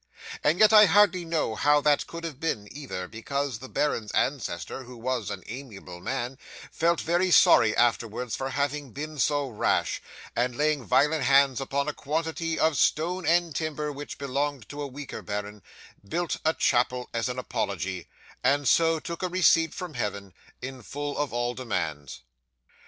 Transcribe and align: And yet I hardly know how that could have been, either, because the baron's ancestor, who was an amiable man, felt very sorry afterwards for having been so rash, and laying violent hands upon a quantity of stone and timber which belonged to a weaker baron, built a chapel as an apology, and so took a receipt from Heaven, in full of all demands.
And 0.43 0.57
yet 0.57 0.73
I 0.73 0.87
hardly 0.87 1.25
know 1.25 1.53
how 1.53 1.79
that 1.81 2.07
could 2.07 2.23
have 2.23 2.39
been, 2.39 2.67
either, 2.75 3.07
because 3.07 3.59
the 3.59 3.69
baron's 3.69 4.11
ancestor, 4.13 4.85
who 4.85 4.97
was 4.97 5.29
an 5.29 5.43
amiable 5.45 5.99
man, 6.01 6.39
felt 6.71 6.99
very 6.99 7.29
sorry 7.29 7.77
afterwards 7.77 8.35
for 8.35 8.49
having 8.49 8.93
been 8.93 9.19
so 9.19 9.47
rash, 9.47 10.01
and 10.35 10.55
laying 10.55 10.83
violent 10.83 11.25
hands 11.25 11.61
upon 11.61 11.87
a 11.87 11.93
quantity 11.93 12.57
of 12.57 12.77
stone 12.79 13.27
and 13.27 13.53
timber 13.55 13.91
which 13.91 14.17
belonged 14.17 14.67
to 14.69 14.81
a 14.81 14.87
weaker 14.87 15.21
baron, 15.21 15.61
built 16.07 16.37
a 16.43 16.55
chapel 16.55 17.07
as 17.13 17.29
an 17.29 17.37
apology, 17.37 18.07
and 18.43 18.67
so 18.67 18.99
took 18.99 19.21
a 19.21 19.27
receipt 19.29 19.71
from 19.71 19.93
Heaven, 19.93 20.33
in 20.63 20.81
full 20.81 21.15
of 21.15 21.31
all 21.31 21.53
demands. 21.53 22.21